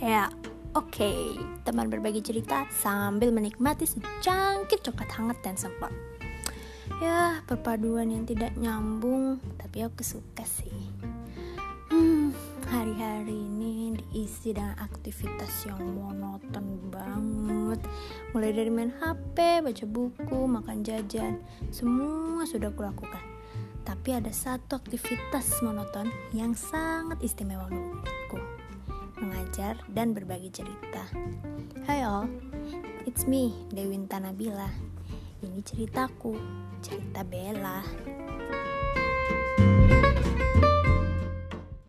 [0.00, 0.32] ya,
[0.72, 0.88] oke.
[0.88, 1.36] Okay.
[1.68, 5.92] Teman berbagi cerita sambil menikmati secangkir coklat hangat dan sempat.
[7.04, 10.88] Ya, perpaduan yang tidak nyambung, tapi aku suka sih.
[11.92, 12.32] Hmm,
[12.72, 17.84] hari-hari ini diisi dengan aktivitas yang monoton banget.
[18.32, 21.36] Mulai dari main HP, baca buku, makan jajan,
[21.68, 23.27] semua sudah kulakukan.
[23.88, 28.36] Tapi ada satu aktivitas monoton yang sangat istimewa menurutku.
[29.16, 31.08] Mengajar dan berbagi cerita.
[31.88, 32.28] Hai all,
[33.08, 34.68] it's me, Dewinta Nabila.
[35.40, 36.36] Ini ceritaku,
[36.84, 37.80] cerita Bella.